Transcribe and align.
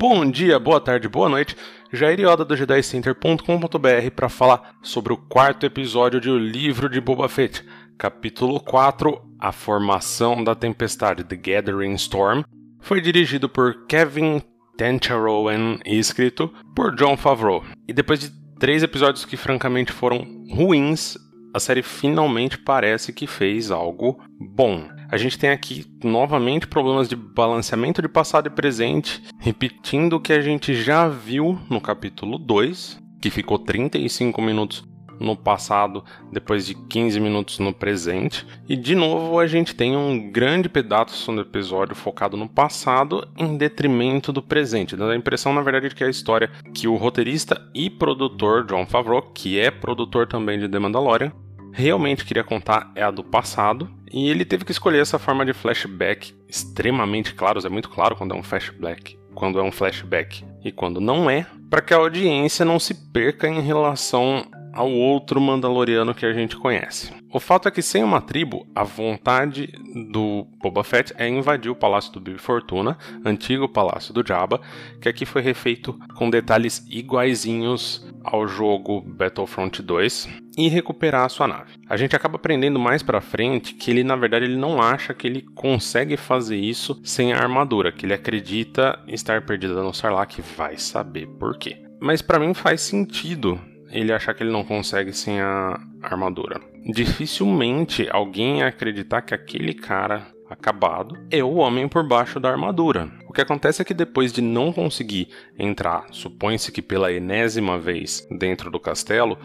Bom 0.00 0.30
dia, 0.30 0.60
boa 0.60 0.80
tarde, 0.80 1.08
boa 1.08 1.28
noite. 1.28 1.56
Jair 1.92 2.20
Yoda 2.20 2.44
do 2.44 2.56
JediCenter.com.br 2.56 4.10
para 4.14 4.28
falar 4.28 4.76
sobre 4.80 5.12
o 5.12 5.16
quarto 5.16 5.66
episódio 5.66 6.20
de 6.20 6.30
O 6.30 6.38
Livro 6.38 6.88
de 6.88 7.00
Boba 7.00 7.28
Fett, 7.28 7.64
capítulo 7.98 8.60
4, 8.60 9.20
A 9.40 9.50
Formação 9.50 10.44
da 10.44 10.54
Tempestade, 10.54 11.24
The 11.24 11.34
Gathering 11.34 11.94
Storm. 11.94 12.44
Foi 12.80 13.00
dirigido 13.00 13.48
por 13.48 13.86
Kevin 13.88 14.40
Tencharowen 14.76 15.80
e 15.84 15.98
escrito 15.98 16.54
por 16.76 16.94
John 16.94 17.16
Favreau. 17.16 17.64
E 17.88 17.92
depois 17.92 18.20
de 18.20 18.30
três 18.60 18.84
episódios 18.84 19.24
que 19.24 19.36
francamente 19.36 19.90
foram 19.90 20.24
ruins, 20.48 21.18
a 21.58 21.60
série 21.60 21.82
finalmente 21.82 22.56
parece 22.56 23.12
que 23.12 23.26
fez 23.26 23.70
algo 23.70 24.18
bom. 24.40 24.88
A 25.10 25.16
gente 25.16 25.38
tem 25.38 25.50
aqui 25.50 25.84
novamente 26.02 26.66
problemas 26.66 27.08
de 27.08 27.16
balanceamento 27.16 28.00
de 28.00 28.08
passado 28.08 28.46
e 28.46 28.50
presente, 28.50 29.22
repetindo 29.38 30.14
o 30.14 30.20
que 30.20 30.32
a 30.32 30.40
gente 30.40 30.74
já 30.74 31.08
viu 31.08 31.58
no 31.68 31.80
capítulo 31.80 32.38
2, 32.38 32.98
que 33.20 33.30
ficou 33.30 33.58
35 33.58 34.40
minutos 34.40 34.84
no 35.18 35.36
passado, 35.36 36.04
depois 36.32 36.66
de 36.66 36.74
15 36.74 37.18
minutos 37.18 37.58
no 37.58 37.72
presente. 37.72 38.46
E 38.68 38.76
de 38.76 38.94
novo 38.94 39.38
a 39.38 39.46
gente 39.46 39.74
tem 39.74 39.96
um 39.96 40.30
grande 40.30 40.68
pedaço 40.68 41.32
do 41.32 41.40
episódio 41.40 41.96
focado 41.96 42.36
no 42.36 42.48
passado 42.48 43.26
em 43.36 43.56
detrimento 43.56 44.32
do 44.32 44.42
presente, 44.42 44.96
dando 44.96 45.12
a 45.12 45.16
impressão, 45.16 45.52
na 45.52 45.62
verdade, 45.62 45.88
de 45.88 45.94
que 45.94 46.04
a 46.04 46.10
história 46.10 46.50
que 46.72 46.86
o 46.86 46.96
roteirista 46.96 47.60
e 47.74 47.90
produtor 47.90 48.64
John 48.64 48.86
Favreau, 48.86 49.22
que 49.22 49.58
é 49.58 49.70
produtor 49.70 50.26
também 50.26 50.58
de 50.58 50.68
The 50.68 50.78
Mandalorian, 50.78 51.32
realmente 51.78 52.24
queria 52.24 52.42
contar 52.42 52.90
é 52.94 53.02
a 53.02 53.10
do 53.10 53.22
passado, 53.22 53.88
e 54.12 54.28
ele 54.28 54.44
teve 54.44 54.64
que 54.64 54.72
escolher 54.72 55.00
essa 55.00 55.18
forma 55.18 55.46
de 55.46 55.52
flashback 55.52 56.34
extremamente 56.48 57.34
claros, 57.34 57.64
é 57.64 57.68
muito 57.68 57.88
claro 57.88 58.16
quando 58.16 58.34
é 58.34 58.36
um 58.36 58.42
flashback, 58.42 59.18
quando 59.34 59.60
é 59.60 59.62
um 59.62 59.70
flashback 59.70 60.44
e 60.64 60.72
quando 60.72 61.00
não 61.00 61.30
é, 61.30 61.46
para 61.70 61.80
que 61.80 61.94
a 61.94 61.98
audiência 61.98 62.64
não 62.64 62.78
se 62.78 62.94
perca 63.12 63.46
em 63.46 63.60
relação 63.60 64.44
ao 64.78 64.92
outro 64.92 65.40
Mandaloriano 65.40 66.14
que 66.14 66.24
a 66.24 66.32
gente 66.32 66.56
conhece. 66.56 67.12
O 67.32 67.40
fato 67.40 67.66
é 67.66 67.70
que 67.70 67.82
sem 67.82 68.04
uma 68.04 68.20
tribo, 68.20 68.64
a 68.72 68.84
vontade 68.84 69.72
do 70.12 70.46
Boba 70.62 70.84
Fett 70.84 71.12
é 71.18 71.28
invadir 71.28 71.68
o 71.68 71.74
palácio 71.74 72.12
do 72.12 72.20
Bib 72.20 72.38
Fortuna, 72.38 72.96
antigo 73.24 73.68
palácio 73.68 74.14
do 74.14 74.24
Jabba, 74.24 74.60
que 75.00 75.08
aqui 75.08 75.26
foi 75.26 75.42
refeito 75.42 75.98
com 76.14 76.30
detalhes 76.30 76.86
iguaizinhos 76.88 78.06
ao 78.22 78.46
jogo 78.46 79.00
Battlefront 79.00 79.82
2 79.82 80.28
e 80.56 80.68
recuperar 80.68 81.24
a 81.24 81.28
sua 81.28 81.48
nave. 81.48 81.72
A 81.88 81.96
gente 81.96 82.14
acaba 82.14 82.36
aprendendo 82.36 82.78
mais 82.78 83.02
para 83.02 83.20
frente 83.20 83.74
que 83.74 83.90
ele 83.90 84.04
na 84.04 84.14
verdade 84.14 84.44
ele 84.44 84.56
não 84.56 84.80
acha 84.80 85.12
que 85.12 85.26
ele 85.26 85.42
consegue 85.56 86.16
fazer 86.16 86.56
isso 86.56 87.00
sem 87.02 87.32
a 87.32 87.38
armadura, 87.38 87.90
que 87.90 88.06
ele 88.06 88.14
acredita 88.14 89.02
estar 89.08 89.44
perdida 89.44 89.82
no 89.82 89.92
Sarlacc, 89.92 90.40
vai 90.56 90.76
saber 90.76 91.26
por 91.26 91.58
quê. 91.58 91.82
Mas 92.00 92.22
para 92.22 92.38
mim 92.38 92.54
faz 92.54 92.80
sentido 92.82 93.60
ele 93.90 94.12
achar 94.12 94.34
que 94.34 94.42
ele 94.42 94.52
não 94.52 94.64
consegue 94.64 95.12
sem 95.12 95.40
a 95.40 95.80
armadura. 96.02 96.60
Dificilmente 96.84 98.08
alguém 98.10 98.58
ia 98.58 98.68
acreditar 98.68 99.22
que 99.22 99.34
aquele 99.34 99.74
cara 99.74 100.26
acabado 100.48 101.16
é 101.30 101.42
o 101.44 101.56
homem 101.56 101.86
por 101.88 102.06
baixo 102.06 102.40
da 102.40 102.50
armadura. 102.50 103.10
O 103.28 103.32
que 103.32 103.40
acontece 103.40 103.82
é 103.82 103.84
que 103.84 103.94
depois 103.94 104.32
de 104.32 104.40
não 104.40 104.72
conseguir 104.72 105.28
entrar, 105.58 106.06
supõe-se 106.10 106.72
que 106.72 106.80
pela 106.80 107.12
enésima 107.12 107.78
vez, 107.78 108.26
dentro 108.30 108.70
do 108.70 108.80
castelo, 108.80 109.38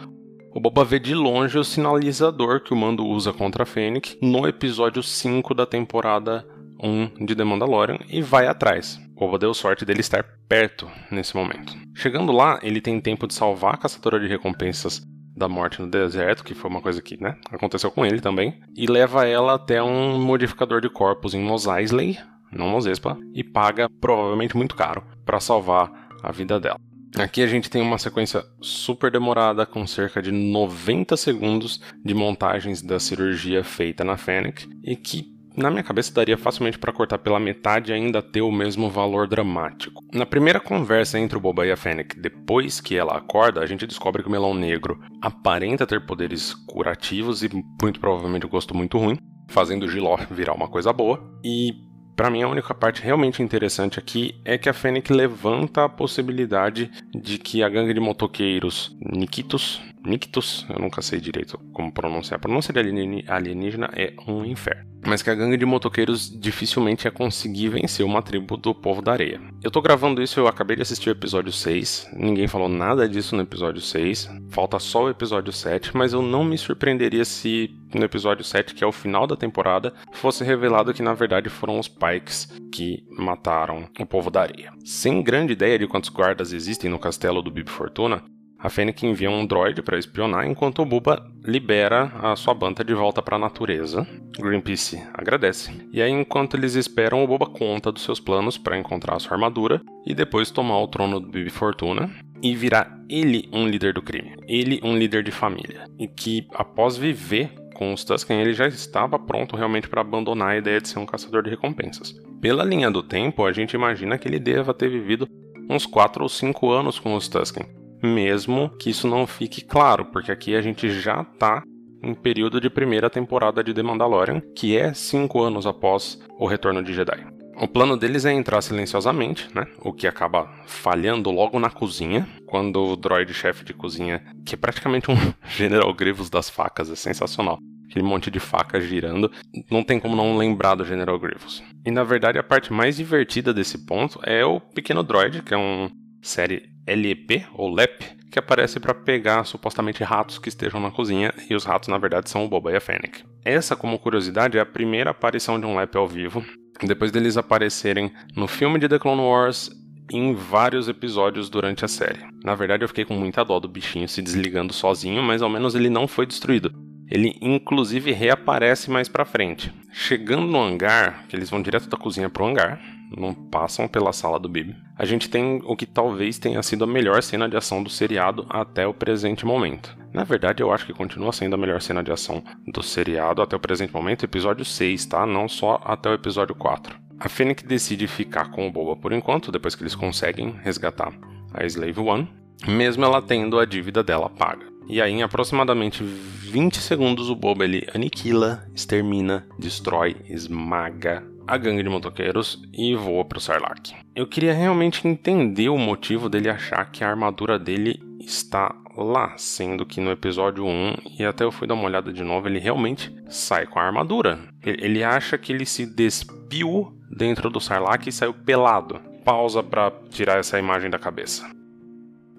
o 0.54 0.60
Boba 0.60 0.84
vê 0.84 0.98
de 0.98 1.14
longe 1.14 1.58
o 1.58 1.64
sinalizador 1.64 2.60
que 2.60 2.72
o 2.72 2.76
Mando 2.76 3.04
usa 3.04 3.32
contra 3.32 3.64
a 3.64 3.66
Fennec 3.66 4.16
no 4.22 4.46
episódio 4.46 5.02
5 5.02 5.52
da 5.52 5.66
temporada 5.66 6.46
1 6.84 7.24
de 7.24 7.34
The 7.34 7.44
Mandalorian 7.44 7.98
e 8.08 8.20
vai 8.20 8.46
atrás. 8.46 9.00
Boba 9.14 9.38
deu 9.38 9.54
sorte 9.54 9.84
dele 9.86 10.00
estar 10.00 10.22
perto 10.46 10.90
nesse 11.10 11.34
momento. 11.34 11.74
Chegando 11.94 12.30
lá, 12.30 12.60
ele 12.62 12.80
tem 12.80 13.00
tempo 13.00 13.26
de 13.26 13.32
salvar 13.32 13.74
a 13.74 13.78
caçadora 13.78 14.20
de 14.20 14.26
recompensas 14.26 15.02
da 15.34 15.48
morte 15.48 15.80
no 15.80 15.88
deserto, 15.88 16.44
que 16.44 16.54
foi 16.54 16.70
uma 16.70 16.82
coisa 16.82 17.00
que 17.00 17.20
né, 17.20 17.36
aconteceu 17.50 17.90
com 17.90 18.04
ele 18.04 18.20
também, 18.20 18.60
e 18.76 18.86
leva 18.86 19.26
ela 19.26 19.54
até 19.54 19.82
um 19.82 20.20
modificador 20.20 20.80
de 20.80 20.88
corpos 20.88 21.34
em 21.34 21.42
Mos 21.42 21.66
Eisley, 21.66 22.18
não 22.52 22.68
Mos 22.68 22.86
Espa, 22.86 23.16
e 23.32 23.42
paga 23.42 23.88
provavelmente 24.00 24.56
muito 24.56 24.76
caro 24.76 25.02
para 25.24 25.40
salvar 25.40 25.90
a 26.22 26.30
vida 26.30 26.60
dela. 26.60 26.78
Aqui 27.16 27.42
a 27.42 27.46
gente 27.46 27.70
tem 27.70 27.80
uma 27.80 27.98
sequência 27.98 28.44
super 28.60 29.10
demorada, 29.10 29.64
com 29.64 29.86
cerca 29.86 30.20
de 30.20 30.32
90 30.32 31.16
segundos 31.16 31.80
de 32.04 32.12
montagens 32.12 32.82
da 32.82 32.98
cirurgia 32.98 33.62
feita 33.62 34.04
na 34.04 34.16
Fennec, 34.16 34.68
e 34.82 34.96
que 34.96 35.33
na 35.56 35.70
minha 35.70 35.82
cabeça 35.82 36.12
daria 36.12 36.36
facilmente 36.36 36.78
para 36.78 36.92
cortar 36.92 37.18
pela 37.18 37.38
metade 37.38 37.90
e 37.90 37.94
ainda 37.94 38.20
ter 38.20 38.42
o 38.42 38.50
mesmo 38.50 38.90
valor 38.90 39.26
dramático. 39.26 40.02
Na 40.12 40.26
primeira 40.26 40.60
conversa 40.60 41.18
entre 41.18 41.38
o 41.38 41.40
Boba 41.40 41.66
e 41.66 41.72
a 41.72 41.76
Fennec, 41.76 42.18
depois 42.18 42.80
que 42.80 42.96
ela 42.96 43.16
acorda, 43.16 43.60
a 43.60 43.66
gente 43.66 43.86
descobre 43.86 44.22
que 44.22 44.28
o 44.28 44.32
melão 44.32 44.54
negro 44.54 45.00
aparenta 45.22 45.86
ter 45.86 46.04
poderes 46.04 46.54
curativos 46.66 47.42
e 47.42 47.50
muito 47.80 48.00
provavelmente 48.00 48.46
um 48.46 48.48
gosto 48.50 48.74
muito 48.76 48.98
ruim, 48.98 49.18
fazendo 49.48 49.84
o 49.84 49.88
Giló 49.88 50.16
virar 50.30 50.54
uma 50.54 50.68
coisa 50.68 50.92
boa. 50.92 51.22
E 51.44 51.72
para 52.16 52.30
mim, 52.30 52.42
a 52.42 52.48
única 52.48 52.72
parte 52.72 53.02
realmente 53.02 53.42
interessante 53.42 53.98
aqui 53.98 54.40
é 54.44 54.56
que 54.56 54.68
a 54.68 54.72
Fennec 54.72 55.12
levanta 55.12 55.84
a 55.84 55.88
possibilidade 55.88 56.90
de 57.12 57.38
que 57.38 57.62
a 57.62 57.68
gangue 57.68 57.92
de 57.92 58.00
motoqueiros 58.00 58.96
Nikitos, 59.00 59.80
Nictus, 60.04 60.66
eu 60.68 60.78
nunca 60.78 61.00
sei 61.02 61.20
direito 61.20 61.58
como 61.72 61.92
pronunciar, 61.92 62.36
a 62.36 62.40
pronúncia 62.40 62.72
de 62.72 62.80
alienígena 63.26 63.90
é 63.94 64.12
um 64.28 64.44
inferno, 64.44 64.84
mas 65.06 65.22
que 65.22 65.30
a 65.30 65.34
gangue 65.34 65.56
de 65.56 65.64
motoqueiros 65.64 66.30
dificilmente 66.38 67.06
ia 67.06 67.10
conseguir 67.10 67.68
vencer 67.68 68.04
uma 68.04 68.22
tribo 68.22 68.56
do 68.56 68.74
povo 68.74 69.00
da 69.00 69.12
areia. 69.12 69.40
Eu 69.62 69.70
tô 69.70 69.80
gravando 69.80 70.22
isso, 70.22 70.38
eu 70.38 70.46
acabei 70.46 70.76
de 70.76 70.82
assistir 70.82 71.08
o 71.08 71.12
episódio 71.12 71.52
6, 71.52 72.10
ninguém 72.14 72.46
falou 72.46 72.68
nada 72.68 73.08
disso 73.08 73.34
no 73.34 73.42
episódio 73.42 73.80
6, 73.80 74.28
falta 74.50 74.78
só 74.78 75.04
o 75.04 75.10
episódio 75.10 75.52
7, 75.52 75.96
mas 75.96 76.12
eu 76.12 76.22
não 76.22 76.44
me 76.44 76.58
surpreenderia 76.58 77.24
se 77.24 77.74
no 77.94 78.04
episódio 78.04 78.44
7, 78.44 78.74
que 78.74 78.82
é 78.82 78.86
o 78.86 78.92
final 78.92 79.26
da 79.26 79.36
temporada, 79.36 79.94
fosse 80.12 80.42
revelado 80.42 80.92
que 80.92 81.02
na 81.02 81.14
verdade 81.14 81.48
foram 81.48 81.78
os 81.78 81.88
Pikes 81.88 82.48
que 82.72 83.04
mataram 83.16 83.88
o 84.00 84.06
povo 84.06 84.30
da 84.30 84.42
areia. 84.42 84.72
Sem 84.84 85.22
grande 85.22 85.52
ideia 85.52 85.78
de 85.78 85.86
quantos 85.86 86.10
guardas 86.10 86.52
existem 86.52 86.90
no 86.90 86.98
castelo 86.98 87.40
do 87.40 87.52
Bib 87.52 87.70
Fortuna, 87.70 88.22
a 88.64 88.70
Fennec 88.70 89.04
envia 89.04 89.30
um 89.30 89.44
droid 89.44 89.82
para 89.82 89.98
espionar 89.98 90.46
enquanto 90.46 90.80
o 90.80 90.86
Buba 90.86 91.30
libera 91.44 92.10
a 92.22 92.34
sua 92.34 92.54
banda 92.54 92.82
de 92.82 92.94
volta 92.94 93.20
para 93.20 93.36
a 93.36 93.38
natureza. 93.38 94.06
Greenpeace 94.38 95.06
agradece. 95.12 95.70
E 95.92 96.00
aí, 96.00 96.10
enquanto 96.10 96.56
eles 96.56 96.74
esperam, 96.74 97.22
o 97.22 97.26
Buba 97.26 97.44
conta 97.44 97.92
dos 97.92 98.02
seus 98.02 98.18
planos 98.18 98.56
para 98.56 98.78
encontrar 98.78 99.16
a 99.16 99.18
sua 99.18 99.34
armadura 99.34 99.82
e 100.06 100.14
depois 100.14 100.50
tomar 100.50 100.78
o 100.78 100.88
trono 100.88 101.20
do 101.20 101.28
Bibi 101.28 101.50
Fortuna 101.50 102.10
e 102.42 102.54
virar 102.54 102.98
ele 103.06 103.50
um 103.52 103.68
líder 103.68 103.92
do 103.92 104.00
crime, 104.00 104.34
ele 104.48 104.80
um 104.82 104.96
líder 104.96 105.22
de 105.22 105.30
família. 105.30 105.84
E 105.98 106.08
que 106.08 106.48
após 106.54 106.96
viver 106.96 107.52
com 107.74 107.92
os 107.92 108.02
Tusken, 108.02 108.40
ele 108.40 108.54
já 108.54 108.66
estava 108.66 109.18
pronto 109.18 109.56
realmente 109.56 109.90
para 109.90 110.00
abandonar 110.00 110.52
a 110.52 110.56
ideia 110.56 110.80
de 110.80 110.88
ser 110.88 110.98
um 110.98 111.06
caçador 111.06 111.42
de 111.42 111.50
recompensas. 111.50 112.14
Pela 112.40 112.64
linha 112.64 112.90
do 112.90 113.02
tempo, 113.02 113.44
a 113.44 113.52
gente 113.52 113.74
imagina 113.74 114.16
que 114.16 114.26
ele 114.26 114.38
deva 114.38 114.72
ter 114.72 114.88
vivido 114.88 115.28
uns 115.68 115.84
4 115.84 116.22
ou 116.22 116.30
5 116.30 116.70
anos 116.70 116.98
com 116.98 117.14
os 117.14 117.28
Tusken, 117.28 117.83
mesmo 118.04 118.70
que 118.78 118.90
isso 118.90 119.08
não 119.08 119.26
fique 119.26 119.64
claro, 119.64 120.04
porque 120.06 120.30
aqui 120.30 120.54
a 120.54 120.62
gente 120.62 120.90
já 120.90 121.22
está 121.22 121.62
em 122.02 122.14
período 122.14 122.60
de 122.60 122.68
primeira 122.68 123.08
temporada 123.08 123.64
de 123.64 123.72
The 123.72 123.82
Mandalorian, 123.82 124.40
que 124.54 124.76
é 124.76 124.92
5 124.92 125.40
anos 125.40 125.66
após 125.66 126.20
o 126.38 126.46
retorno 126.46 126.82
de 126.82 126.92
Jedi. 126.92 127.26
O 127.56 127.68
plano 127.68 127.96
deles 127.96 128.24
é 128.24 128.32
entrar 128.32 128.60
silenciosamente, 128.62 129.48
né? 129.54 129.66
O 129.80 129.92
que 129.92 130.08
acaba 130.08 130.50
falhando 130.66 131.30
logo 131.30 131.58
na 131.58 131.70
cozinha, 131.70 132.28
quando 132.46 132.84
o 132.84 132.96
droid-chefe 132.96 133.64
de 133.64 133.72
cozinha, 133.72 134.22
que 134.44 134.54
é 134.54 134.58
praticamente 134.58 135.10
um 135.10 135.16
General 135.48 135.92
Grievous 135.94 136.28
das 136.28 136.50
facas, 136.50 136.90
é 136.90 136.96
sensacional. 136.96 137.58
Aquele 137.88 138.04
monte 138.04 138.28
de 138.28 138.40
faca 138.40 138.80
girando, 138.80 139.30
não 139.70 139.84
tem 139.84 140.00
como 140.00 140.16
não 140.16 140.36
lembrar 140.36 140.74
do 140.74 140.84
General 140.84 141.18
Grievous. 141.18 141.62
E 141.86 141.90
na 141.92 142.02
verdade 142.02 142.38
a 142.38 142.42
parte 142.42 142.72
mais 142.72 142.96
divertida 142.96 143.54
desse 143.54 143.86
ponto 143.86 144.18
é 144.24 144.44
o 144.44 144.58
pequeno 144.58 145.04
droid, 145.04 145.42
que 145.42 145.54
é 145.54 145.56
um 145.56 145.88
série 146.20 146.73
LEP 146.86 147.46
ou 147.54 147.72
LEP, 147.72 148.04
que 148.30 148.38
aparece 148.38 148.80
para 148.80 148.94
pegar 148.94 149.44
supostamente 149.44 150.02
ratos 150.02 150.38
que 150.38 150.48
estejam 150.48 150.80
na 150.80 150.90
cozinha, 150.90 151.32
e 151.48 151.54
os 151.54 151.64
ratos 151.64 151.88
na 151.88 151.98
verdade 151.98 152.28
são 152.28 152.44
o 152.44 152.48
Boba 152.48 152.72
e 152.72 152.76
a 152.76 152.80
Fennec. 152.80 153.24
Essa, 153.44 153.76
como 153.76 153.98
curiosidade, 153.98 154.58
é 154.58 154.60
a 154.60 154.66
primeira 154.66 155.10
aparição 155.10 155.60
de 155.60 155.66
um 155.66 155.76
LEP 155.76 155.96
ao 155.96 156.08
vivo, 156.08 156.44
depois 156.82 157.12
deles 157.12 157.36
aparecerem 157.36 158.12
no 158.36 158.48
filme 158.48 158.78
de 158.78 158.88
The 158.88 158.98
Clone 158.98 159.22
Wars 159.22 159.70
em 160.10 160.34
vários 160.34 160.88
episódios 160.88 161.48
durante 161.48 161.84
a 161.84 161.88
série. 161.88 162.20
Na 162.44 162.54
verdade, 162.54 162.84
eu 162.84 162.88
fiquei 162.88 163.04
com 163.04 163.14
muita 163.14 163.44
dó 163.44 163.58
do 163.58 163.68
bichinho 163.68 164.08
se 164.08 164.20
desligando 164.20 164.72
sozinho, 164.72 165.22
mas 165.22 165.40
ao 165.40 165.48
menos 165.48 165.74
ele 165.74 165.88
não 165.88 166.06
foi 166.06 166.26
destruído. 166.26 166.72
Ele 167.10 167.36
inclusive 167.40 168.12
reaparece 168.12 168.90
mais 168.90 169.08
pra 169.08 169.24
frente. 169.24 169.72
Chegando 169.92 170.46
no 170.46 170.60
hangar, 170.60 171.26
que 171.28 171.36
eles 171.36 171.50
vão 171.50 171.62
direto 171.62 171.88
da 171.88 171.96
cozinha 171.96 172.28
pro 172.28 172.46
hangar, 172.46 172.80
não 173.16 173.32
passam 173.32 173.86
pela 173.86 174.12
sala 174.12 174.38
do 174.38 174.48
Bibi. 174.48 174.74
A 174.96 175.04
gente 175.04 175.28
tem 175.28 175.60
o 175.64 175.74
que 175.74 175.86
talvez 175.86 176.38
tenha 176.38 176.62
sido 176.62 176.84
a 176.84 176.86
melhor 176.86 177.20
cena 177.20 177.48
de 177.48 177.56
ação 177.56 177.82
do 177.82 177.90
seriado 177.90 178.46
até 178.48 178.86
o 178.86 178.94
presente 178.94 179.44
momento. 179.44 179.96
Na 180.12 180.22
verdade, 180.22 180.62
eu 180.62 180.72
acho 180.72 180.86
que 180.86 180.92
continua 180.92 181.32
sendo 181.32 181.54
a 181.54 181.58
melhor 181.58 181.82
cena 181.82 182.02
de 182.02 182.12
ação 182.12 182.42
do 182.64 182.80
seriado 182.80 183.42
até 183.42 183.56
o 183.56 183.60
presente 183.60 183.92
momento, 183.92 184.24
episódio 184.24 184.64
6, 184.64 185.06
tá? 185.06 185.26
Não 185.26 185.48
só 185.48 185.80
até 185.84 186.10
o 186.10 186.14
episódio 186.14 186.54
4. 186.54 186.96
A 187.18 187.28
Fennec 187.28 187.66
decide 187.66 188.06
ficar 188.06 188.52
com 188.52 188.68
o 188.68 188.70
Boba 188.70 188.94
por 188.94 189.12
enquanto, 189.12 189.50
depois 189.50 189.74
que 189.74 189.82
eles 189.82 189.96
conseguem 189.96 190.54
resgatar 190.62 191.12
a 191.52 191.66
Slave 191.66 191.98
One, 191.98 192.32
mesmo 192.68 193.04
ela 193.04 193.20
tendo 193.20 193.58
a 193.58 193.64
dívida 193.64 194.02
dela 194.02 194.30
paga. 194.30 194.66
E 194.86 195.00
aí, 195.00 195.12
em 195.12 195.22
aproximadamente 195.22 196.04
20 196.04 196.78
segundos, 196.78 197.30
o 197.30 197.34
Boba 197.34 197.64
ele 197.64 197.88
aniquila, 197.92 198.64
extermina, 198.72 199.44
destrói, 199.58 200.14
esmaga 200.28 201.33
a 201.46 201.56
gangue 201.56 201.82
de 201.82 201.88
motoqueiros 201.88 202.62
e 202.72 202.94
voa 202.94 203.24
para 203.24 203.38
o 203.38 203.40
Sarlacc. 203.40 203.94
Eu 204.14 204.26
queria 204.26 204.52
realmente 204.52 205.06
entender 205.06 205.68
o 205.68 205.78
motivo 205.78 206.28
dele 206.28 206.48
achar 206.48 206.84
que 206.90 207.04
a 207.04 207.08
armadura 207.08 207.58
dele 207.58 208.00
está 208.20 208.74
lá, 208.96 209.34
sendo 209.36 209.84
que 209.84 210.00
no 210.00 210.10
episódio 210.10 210.64
1, 210.64 210.94
e 211.18 211.24
até 211.24 211.44
eu 211.44 211.52
fui 211.52 211.66
dar 211.66 211.74
uma 211.74 211.84
olhada 211.84 212.12
de 212.12 212.22
novo, 212.22 212.48
ele 212.48 212.58
realmente 212.58 213.14
sai 213.28 213.66
com 213.66 213.78
a 213.78 213.82
armadura. 213.82 214.38
Ele 214.62 215.02
acha 215.02 215.36
que 215.36 215.52
ele 215.52 215.66
se 215.66 215.84
despiu 215.84 216.96
dentro 217.10 217.50
do 217.50 217.60
Sarlacc 217.60 218.06
e 218.06 218.12
saiu 218.12 218.32
pelado. 218.32 219.00
Pausa 219.24 219.62
para 219.62 219.90
tirar 220.10 220.38
essa 220.38 220.58
imagem 220.58 220.90
da 220.90 220.98
cabeça. 220.98 221.48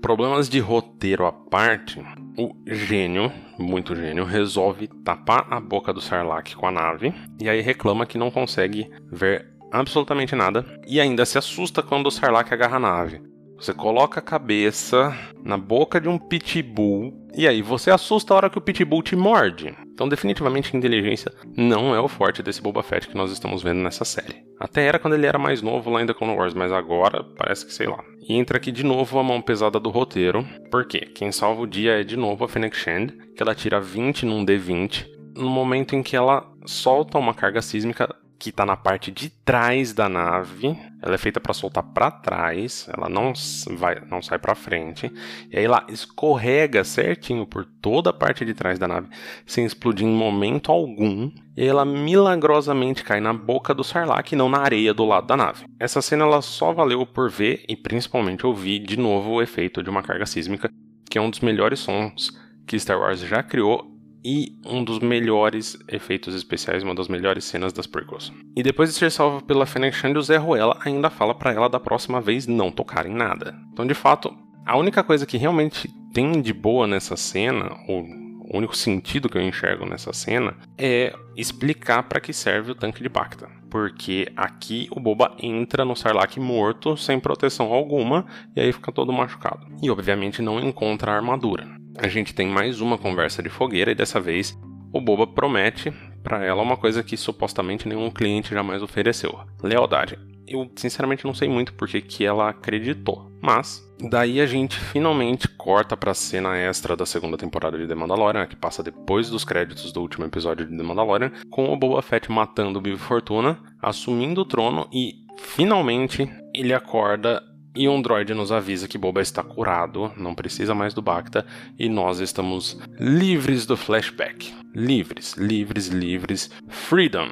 Problemas 0.05 0.47
de 0.47 0.59
roteiro 0.59 1.25
à 1.25 1.31
parte, 1.31 1.99
o 2.37 2.55
gênio, 2.67 3.31
muito 3.57 3.95
gênio, 3.95 4.23
resolve 4.23 4.87
tapar 5.03 5.47
a 5.49 5.59
boca 5.59 5.91
do 5.91 5.99
Sarlacc 5.99 6.53
com 6.55 6.67
a 6.67 6.71
nave 6.71 7.11
e 7.41 7.49
aí 7.49 7.59
reclama 7.59 8.05
que 8.05 8.15
não 8.15 8.29
consegue 8.29 8.87
ver 9.11 9.47
absolutamente 9.71 10.35
nada 10.35 10.63
e 10.85 11.01
ainda 11.01 11.25
se 11.25 11.39
assusta 11.39 11.81
quando 11.81 12.05
o 12.05 12.11
Sarlacc 12.11 12.53
agarra 12.53 12.75
a 12.75 12.79
nave. 12.79 13.19
Você 13.57 13.73
coloca 13.73 14.19
a 14.19 14.23
cabeça 14.23 15.11
na 15.43 15.57
boca 15.57 15.99
de 15.99 16.07
um 16.07 16.19
pitbull 16.19 17.11
e 17.35 17.47
aí 17.47 17.63
você 17.63 17.89
assusta 17.89 18.31
a 18.31 18.37
hora 18.37 18.49
que 18.51 18.59
o 18.59 18.61
pitbull 18.61 19.01
te 19.01 19.15
morde. 19.15 19.75
Então, 19.95 20.09
definitivamente, 20.09 20.75
inteligência 20.75 21.31
não 21.55 21.95
é 21.95 21.99
o 22.01 22.09
forte 22.09 22.43
desse 22.43 22.61
Boba 22.61 22.83
Fett 22.83 23.07
que 23.07 23.15
nós 23.15 23.31
estamos 23.31 23.63
vendo 23.63 23.79
nessa 23.79 24.03
série. 24.03 24.43
Até 24.59 24.85
era 24.85 24.99
quando 24.99 25.13
ele 25.13 25.25
era 25.25 25.39
mais 25.39 25.61
novo 25.61 25.89
lá 25.89 26.01
em 26.01 26.05
The 26.05 26.13
Clone 26.13 26.35
Wars, 26.35 26.53
mas 26.53 26.69
agora 26.69 27.23
parece 27.23 27.65
que 27.65 27.73
sei 27.73 27.87
lá. 27.87 28.03
E 28.27 28.35
entra 28.35 28.57
aqui 28.57 28.73
de 28.73 28.83
novo 28.83 29.17
a 29.17 29.23
mão 29.23 29.41
pesada 29.41 29.79
do 29.79 29.89
roteiro, 29.89 30.45
porque 30.69 30.99
quem 30.99 31.31
salva 31.31 31.61
o 31.61 31.67
dia 31.67 32.01
é 32.01 32.03
de 32.03 32.17
novo 32.17 32.43
a 32.43 32.49
Fennec 32.49 32.75
Shand, 32.75 33.07
que 33.33 33.41
ela 33.41 33.55
tira 33.55 33.79
20 33.79 34.25
num 34.25 34.45
D20, 34.45 35.07
no 35.37 35.49
momento 35.49 35.95
em 35.95 36.03
que 36.03 36.17
ela 36.17 36.45
solta 36.65 37.17
uma 37.17 37.33
carga 37.33 37.61
sísmica 37.61 38.13
que 38.45 38.51
está 38.51 38.63
na 38.63 38.77
parte 38.77 39.09
de 39.09 39.27
trás 39.27 39.91
da 39.91 40.07
nave. 40.07 40.77
Ela 41.01 41.15
é 41.15 41.17
feita 41.17 41.39
para 41.39 41.51
soltar 41.51 41.81
para 41.81 42.11
trás, 42.11 42.87
ela 42.95 43.09
não 43.09 43.33
vai, 43.75 43.99
não 44.07 44.21
sai 44.21 44.37
para 44.37 44.53
frente. 44.53 45.11
E 45.51 45.57
aí 45.57 45.65
ela 45.65 45.83
escorrega 45.89 46.83
certinho 46.83 47.47
por 47.47 47.65
toda 47.65 48.11
a 48.11 48.13
parte 48.13 48.45
de 48.45 48.53
trás 48.53 48.77
da 48.77 48.87
nave, 48.87 49.09
sem 49.47 49.65
explodir 49.65 50.05
em 50.05 50.11
momento 50.11 50.71
algum. 50.71 51.31
E 51.57 51.65
ela 51.65 51.83
milagrosamente 51.83 53.03
cai 53.03 53.19
na 53.19 53.33
boca 53.33 53.73
do 53.73 53.83
Sarlacc 53.83 54.31
e 54.31 54.35
não 54.35 54.47
na 54.47 54.59
areia 54.59 54.93
do 54.93 55.05
lado 55.05 55.25
da 55.25 55.35
nave. 55.35 55.65
Essa 55.79 55.99
cena 55.99 56.23
ela 56.23 56.43
só 56.43 56.71
valeu 56.71 57.03
por 57.03 57.31
ver 57.31 57.65
e 57.67 57.75
principalmente 57.75 58.45
ouvir 58.45 58.77
de 58.77 58.95
novo 58.95 59.31
o 59.31 59.41
efeito 59.41 59.81
de 59.81 59.89
uma 59.89 60.03
carga 60.03 60.27
sísmica, 60.27 60.69
que 61.09 61.17
é 61.17 61.21
um 61.21 61.31
dos 61.31 61.39
melhores 61.39 61.79
sons 61.79 62.29
que 62.67 62.77
Star 62.79 62.99
Wars 62.99 63.21
já 63.21 63.41
criou 63.41 63.94
e 64.25 64.57
um 64.65 64.83
dos 64.83 64.97
melhores 64.97 65.77
efeitos 65.87 66.33
especiais, 66.33 66.81
uma 66.81 66.95
das 66.95 67.07
melhores 67.07 67.45
cenas 67.45 67.71
das 67.71 67.85
prequels. 67.85 68.33
E 68.55 68.63
depois 68.63 68.89
de 68.89 68.95
ser 68.95 69.11
salvo 69.11 69.43
pela 69.43 69.67
Fennec 69.67 69.95
Shand, 69.95 70.17
o 70.17 70.21
Zé 70.23 70.37
Ruela 70.37 70.79
ainda 70.83 71.11
fala 71.11 71.35
para 71.35 71.53
ela 71.53 71.69
da 71.69 71.79
próxima 71.79 72.19
vez 72.19 72.47
não 72.47 72.71
tocar 72.71 73.05
em 73.05 73.13
nada. 73.13 73.55
Então, 73.71 73.85
de 73.85 73.93
fato, 73.93 74.35
a 74.65 74.75
única 74.75 75.03
coisa 75.03 75.27
que 75.27 75.37
realmente 75.37 75.87
tem 76.11 76.41
de 76.41 76.51
boa 76.51 76.87
nessa 76.87 77.15
cena, 77.15 77.77
ou 77.87 78.01
o 78.01 78.57
único 78.57 78.75
sentido 78.75 79.29
que 79.29 79.37
eu 79.37 79.43
enxergo 79.43 79.85
nessa 79.85 80.11
cena, 80.11 80.57
é 80.75 81.13
explicar 81.37 82.01
para 82.03 82.19
que 82.19 82.33
serve 82.33 82.71
o 82.71 82.75
tanque 82.75 83.03
de 83.03 83.09
Bacta. 83.09 83.47
Porque 83.69 84.27
aqui 84.35 84.87
o 84.89 84.99
Boba 84.99 85.35
entra 85.39 85.85
no 85.85 85.95
Sarlacc 85.95 86.39
morto, 86.39 86.97
sem 86.97 87.19
proteção 87.19 87.71
alguma, 87.71 88.25
e 88.55 88.61
aí 88.61 88.73
fica 88.73 88.91
todo 88.91 89.13
machucado. 89.13 89.67
E 89.83 89.89
obviamente 89.91 90.41
não 90.41 90.59
encontra 90.59 91.11
a 91.11 91.15
armadura 91.15 91.84
a 91.97 92.07
gente 92.07 92.33
tem 92.33 92.47
mais 92.47 92.81
uma 92.81 92.97
conversa 92.97 93.41
de 93.41 93.49
fogueira 93.49 93.91
e 93.91 93.95
dessa 93.95 94.19
vez 94.19 94.57
o 94.91 95.01
Boba 95.01 95.27
promete 95.27 95.91
para 96.23 96.43
ela 96.43 96.61
uma 96.61 96.77
coisa 96.77 97.03
que 97.03 97.15
supostamente 97.15 97.87
nenhum 97.87 98.09
cliente 98.09 98.53
jamais 98.53 98.81
ofereceu: 98.81 99.39
lealdade. 99.61 100.17
Eu 100.47 100.71
sinceramente 100.75 101.25
não 101.25 101.33
sei 101.33 101.49
muito 101.49 101.73
porque 101.73 102.01
que 102.01 102.23
ela 102.23 102.49
acreditou, 102.49 103.31
mas 103.41 103.83
daí 104.09 104.39
a 104.39 104.45
gente 104.45 104.79
finalmente 104.79 105.47
corta 105.47 105.97
para 105.97 106.11
a 106.11 106.15
cena 106.15 106.55
extra 106.55 106.95
da 106.95 107.05
segunda 107.05 107.35
temporada 107.35 107.77
de 107.77 107.87
The 107.87 107.95
Mandalorian, 107.95 108.45
que 108.45 108.55
passa 108.55 108.83
depois 108.83 109.29
dos 109.29 109.43
créditos 109.43 109.91
do 109.91 110.01
último 110.01 110.25
episódio 110.25 110.65
de 110.65 110.77
The 110.77 110.83
Mandalorian, 110.83 111.31
com 111.49 111.73
o 111.73 111.77
Boba 111.77 112.01
Fett 112.01 112.31
matando 112.31 112.77
o 112.77 112.81
Bibi 112.81 112.97
Fortuna, 112.97 113.59
assumindo 113.81 114.41
o 114.41 114.45
trono 114.45 114.87
e 114.93 115.13
finalmente 115.37 116.29
ele 116.53 116.73
acorda 116.73 117.41
e 117.75 117.89
um 117.89 118.01
droid 118.01 118.33
nos 118.33 118.51
avisa 118.51 118.87
que 118.87 118.97
Boba 118.97 119.21
está 119.21 119.43
curado, 119.43 120.11
não 120.15 120.33
precisa 120.33 120.73
mais 120.73 120.93
do 120.93 121.01
Bacta 121.01 121.45
e 121.77 121.89
nós 121.89 122.19
estamos 122.19 122.79
livres 122.99 123.65
do 123.65 123.75
flashback. 123.75 124.53
Livres, 124.73 125.33
livres, 125.33 125.87
livres. 125.87 126.49
Freedom. 126.67 127.27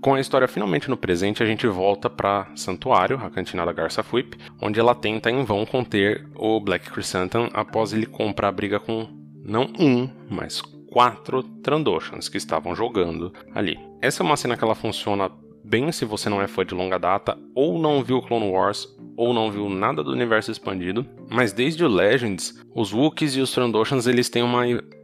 Com 0.00 0.14
a 0.14 0.20
história 0.20 0.48
finalmente 0.48 0.88
no 0.88 0.96
presente, 0.96 1.42
a 1.42 1.46
gente 1.46 1.66
volta 1.66 2.08
para 2.08 2.50
Santuário, 2.54 3.18
a 3.22 3.28
cantina 3.28 3.66
da 3.66 3.72
Garça 3.72 4.02
Fuip, 4.02 4.36
onde 4.60 4.80
ela 4.80 4.94
tenta 4.94 5.30
em 5.30 5.44
vão 5.44 5.66
conter 5.66 6.26
o 6.36 6.58
Black 6.58 6.90
Chrysanthemum 6.90 7.50
após 7.52 7.92
ele 7.92 8.06
comprar 8.06 8.48
a 8.48 8.52
briga 8.52 8.80
com 8.80 9.06
não 9.44 9.70
um, 9.78 10.08
mas 10.30 10.62
quatro 10.90 11.42
Trandoshans 11.42 12.28
que 12.28 12.36
estavam 12.36 12.74
jogando 12.74 13.32
ali. 13.54 13.78
Essa 14.00 14.22
é 14.22 14.26
uma 14.26 14.36
cena 14.36 14.56
que 14.56 14.64
ela 14.64 14.74
funciona 14.74 15.30
bem 15.62 15.92
se 15.92 16.04
você 16.04 16.28
não 16.28 16.42
é 16.42 16.48
fã 16.48 16.64
de 16.64 16.74
longa 16.74 16.98
data, 16.98 17.38
ou 17.54 17.78
não 17.78 18.02
viu 18.02 18.20
Clone 18.22 18.50
Wars, 18.50 18.88
ou 19.20 19.34
não 19.34 19.50
viu 19.50 19.68
nada 19.68 20.02
do 20.02 20.12
universo 20.12 20.50
expandido. 20.50 21.06
Mas 21.28 21.52
desde 21.52 21.84
o 21.84 21.88
Legends, 21.88 22.58
os 22.74 22.90
Wookiees 22.90 23.36
e 23.36 23.40
os 23.40 23.52
Trandoshans 23.52 24.06
eles 24.06 24.30
têm 24.30 24.42
uma 24.42 24.62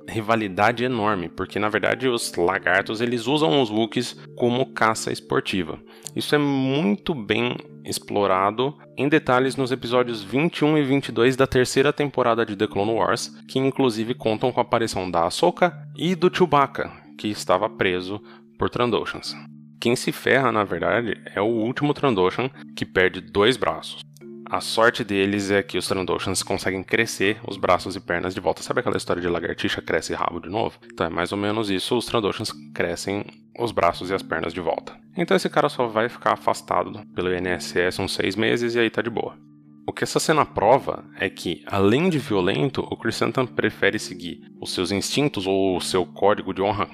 rivalidade 0.09 0.85
enorme, 0.85 1.29
porque 1.29 1.59
na 1.59 1.69
verdade 1.69 2.09
os 2.09 2.35
lagartos 2.35 3.03
eles 3.03 3.27
usam 3.27 3.61
os 3.61 3.71
Wookiees 3.71 4.19
como 4.35 4.73
caça 4.73 5.13
esportiva. 5.13 5.79
Isso 6.15 6.35
é 6.35 6.39
muito 6.39 7.15
bem 7.15 7.59
explorado 7.85 8.75
em 8.97 9.07
detalhes 9.07 9.55
nos 9.55 9.71
episódios 9.71 10.23
21 10.23 10.79
e 10.79 10.83
22 10.83 11.37
da 11.37 11.47
terceira 11.47 11.93
temporada 11.93 12.47
de 12.47 12.57
The 12.57 12.67
Clone 12.67 12.95
Wars, 12.95 13.29
que 13.47 13.59
inclusive 13.59 14.15
contam 14.15 14.51
com 14.51 14.61
a 14.61 14.63
aparição 14.63 15.11
da 15.11 15.27
Ahsoka 15.27 15.77
e 15.95 16.15
do 16.15 16.35
Chewbacca, 16.35 16.91
que 17.19 17.29
estava 17.29 17.69
preso 17.69 18.19
por 18.59 18.71
Trandoshans. 18.71 19.37
Quem 19.79 19.95
se 19.95 20.11
ferra, 20.11 20.51
na 20.51 20.65
verdade, 20.65 21.21
é 21.35 21.41
o 21.41 21.45
último 21.45 21.93
Trandoshan, 21.93 22.51
que 22.75 22.87
perde 22.87 23.21
dois 23.21 23.57
braços. 23.57 24.06
A 24.49 24.61
sorte 24.61 25.03
deles 25.03 25.51
é 25.51 25.61
que 25.61 25.77
os 25.77 25.89
Trandoshans 25.89 26.43
conseguem 26.43 26.83
crescer 26.83 27.41
os 27.47 27.57
braços 27.57 27.97
e 27.97 28.01
pernas 28.01 28.33
de 28.33 28.41
volta. 28.41 28.63
Sabe 28.63 28.79
aquela 28.79 28.97
história 28.97 29.21
de 29.21 29.29
lagartixa 29.29 29.83
cresce 29.83 30.15
rabo 30.15 30.39
de 30.39 30.49
novo? 30.49 30.79
Então 30.93 31.07
é 31.07 31.11
mais 31.11 31.33
ou 31.33 31.39
menos 31.39 31.69
isso, 31.69 31.97
os 31.97 32.07
Trandoshans 32.07 32.53
crescem 32.73 33.25
os 33.59 33.73
braços 33.73 34.09
e 34.09 34.15
as 34.15 34.23
pernas 34.23 34.55
de 34.55 34.61
volta. 34.61 34.97
Então 35.17 35.37
esse 35.37 35.49
cara 35.49 35.69
só 35.69 35.89
vai 35.89 36.09
ficar 36.09 36.35
afastado 36.35 37.05
pelo 37.13 37.35
INSS 37.35 37.99
uns 37.99 38.15
seis 38.15 38.37
meses 38.37 38.77
e 38.77 38.79
aí 38.79 38.89
tá 38.89 39.03
de 39.03 39.11
boa. 39.11 39.37
O 39.85 39.93
que 39.93 40.05
essa 40.05 40.21
cena 40.21 40.47
prova 40.47 41.05
é 41.19 41.29
que, 41.29 41.65
além 41.67 42.09
de 42.09 42.19
violento, 42.19 42.87
o 42.91 42.97
Chrysanthemum 42.97 43.47
prefere 43.47 43.99
seguir 43.99 44.41
os 44.61 44.73
seus 44.73 44.93
instintos 44.93 45.47
ou 45.47 45.77
o 45.77 45.81
seu 45.81 46.07
código 46.07 46.55
de 46.55 46.63
honra 46.63 46.89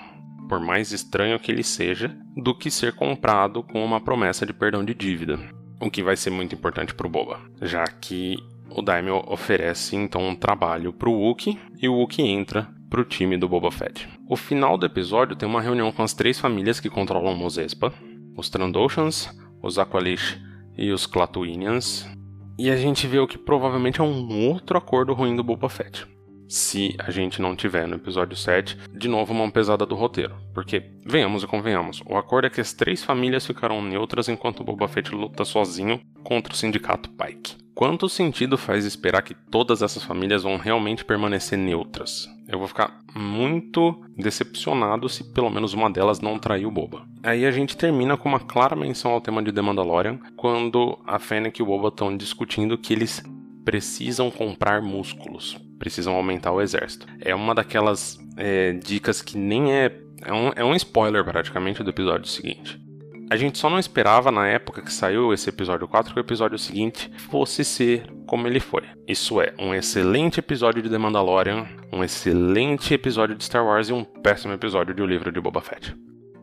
por 0.48 0.60
mais 0.60 0.92
estranho 0.92 1.38
que 1.38 1.50
ele 1.50 1.62
seja, 1.62 2.14
do 2.36 2.54
que 2.54 2.70
ser 2.70 2.92
comprado 2.94 3.62
com 3.62 3.82
uma 3.82 4.00
promessa 4.00 4.44
de 4.44 4.52
perdão 4.52 4.84
de 4.84 4.92
dívida. 4.92 5.38
O 5.82 5.90
que 5.90 6.00
vai 6.00 6.16
ser 6.16 6.30
muito 6.30 6.54
importante 6.54 6.94
para 6.94 7.08
o 7.08 7.10
Boba, 7.10 7.40
já 7.60 7.82
que 7.82 8.36
o 8.70 8.80
Daimyo 8.80 9.20
oferece 9.26 9.96
então 9.96 10.28
um 10.28 10.36
trabalho 10.36 10.92
para 10.92 11.08
o 11.08 11.12
Wookie 11.12 11.58
e 11.76 11.88
o 11.88 11.94
Wookie 11.94 12.22
entra 12.22 12.68
para 12.88 13.00
o 13.00 13.04
time 13.04 13.36
do 13.36 13.48
Boba 13.48 13.72
Fett. 13.72 14.08
O 14.28 14.36
final 14.36 14.78
do 14.78 14.86
episódio 14.86 15.34
tem 15.34 15.48
uma 15.48 15.60
reunião 15.60 15.90
com 15.90 16.04
as 16.04 16.14
três 16.14 16.38
famílias 16.38 16.78
que 16.78 16.88
controlam 16.88 17.34
Mozespa, 17.34 17.92
os 18.36 18.48
Trandoshans, 18.48 19.28
os 19.60 19.76
Aqualish 19.76 20.40
e 20.78 20.92
os 20.92 21.04
Klatooinians, 21.04 22.08
e 22.56 22.70
a 22.70 22.76
gente 22.76 23.08
vê 23.08 23.18
o 23.18 23.26
que 23.26 23.36
provavelmente 23.36 24.00
é 24.00 24.04
um 24.04 24.46
outro 24.46 24.78
acordo 24.78 25.12
ruim 25.14 25.34
do 25.34 25.42
Boba 25.42 25.68
Fett 25.68 26.06
se 26.52 26.94
a 26.98 27.10
gente 27.10 27.40
não 27.40 27.56
tiver 27.56 27.88
no 27.88 27.96
episódio 27.96 28.36
7 28.36 28.76
de 28.92 29.08
novo 29.08 29.32
uma 29.32 29.50
pesada 29.50 29.86
do 29.86 29.94
roteiro. 29.94 30.34
Porque, 30.52 30.82
venhamos 31.02 31.42
e 31.42 31.46
convenhamos, 31.46 32.02
o 32.04 32.14
acordo 32.14 32.46
é 32.46 32.50
que 32.50 32.60
as 32.60 32.74
três 32.74 33.02
famílias 33.02 33.46
ficarão 33.46 33.80
neutras 33.80 34.28
enquanto 34.28 34.62
Boba 34.62 34.86
Fett 34.86 35.14
luta 35.14 35.46
sozinho 35.46 35.98
contra 36.22 36.52
o 36.52 36.56
sindicato 36.56 37.08
Pike. 37.08 37.56
quanto 37.74 38.06
sentido 38.06 38.58
faz 38.58 38.84
esperar 38.84 39.22
que 39.22 39.32
todas 39.32 39.80
essas 39.80 40.04
famílias 40.04 40.42
vão 40.42 40.58
realmente 40.58 41.06
permanecer 41.06 41.58
neutras? 41.58 42.28
Eu 42.46 42.58
vou 42.58 42.68
ficar 42.68 43.00
muito 43.16 43.98
decepcionado 44.14 45.08
se 45.08 45.24
pelo 45.32 45.48
menos 45.48 45.72
uma 45.72 45.90
delas 45.90 46.20
não 46.20 46.38
traiu 46.38 46.70
Boba. 46.70 47.06
Aí 47.22 47.46
a 47.46 47.50
gente 47.50 47.78
termina 47.78 48.14
com 48.18 48.28
uma 48.28 48.40
clara 48.40 48.76
menção 48.76 49.12
ao 49.12 49.22
tema 49.22 49.42
de 49.42 49.52
The 49.52 49.62
Mandalorian, 49.62 50.18
quando 50.36 50.98
a 51.06 51.18
Fennec 51.18 51.58
e 51.58 51.62
o 51.62 51.66
Boba 51.66 51.88
estão 51.88 52.14
discutindo 52.14 52.76
que 52.76 52.92
eles 52.92 53.22
precisam 53.64 54.30
comprar 54.30 54.82
músculos, 54.82 55.56
precisam 55.82 56.14
aumentar 56.14 56.52
o 56.52 56.60
exército. 56.60 57.08
É 57.20 57.34
uma 57.34 57.56
daquelas 57.56 58.16
é, 58.36 58.72
dicas 58.72 59.20
que 59.20 59.36
nem 59.36 59.72
é. 59.72 59.98
É 60.24 60.32
um, 60.32 60.52
é 60.54 60.64
um 60.64 60.76
spoiler 60.76 61.24
praticamente 61.24 61.82
do 61.82 61.90
episódio 61.90 62.28
seguinte. 62.28 62.80
A 63.28 63.36
gente 63.36 63.58
só 63.58 63.68
não 63.68 63.80
esperava 63.80 64.30
na 64.30 64.46
época 64.46 64.80
que 64.80 64.92
saiu 64.92 65.32
esse 65.32 65.48
episódio 65.48 65.88
4 65.88 66.14
que 66.14 66.20
o 66.20 66.22
episódio 66.22 66.56
seguinte 66.56 67.10
fosse 67.28 67.64
ser 67.64 68.06
como 68.24 68.46
ele 68.46 68.60
foi. 68.60 68.84
Isso 69.08 69.40
é, 69.40 69.52
um 69.58 69.74
excelente 69.74 70.38
episódio 70.38 70.80
de 70.80 70.88
The 70.88 70.98
Mandalorian, 70.98 71.66
um 71.92 72.04
excelente 72.04 72.94
episódio 72.94 73.34
de 73.34 73.42
Star 73.42 73.66
Wars 73.66 73.88
e 73.88 73.92
um 73.92 74.04
péssimo 74.04 74.52
episódio 74.52 74.94
de 74.94 75.02
O 75.02 75.06
Livro 75.06 75.32
de 75.32 75.40
Boba 75.40 75.60
Fett. 75.60 75.96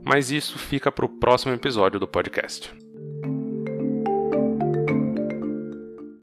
Mas 0.04 0.32
isso 0.32 0.60
fica 0.60 0.92
para 0.92 1.06
o 1.06 1.10
próximo 1.10 1.54
episódio 1.54 1.98
do 1.98 2.08
podcast. 2.08 2.74